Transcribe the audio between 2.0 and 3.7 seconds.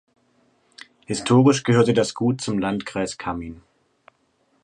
Gut zum Landkreis Cammin.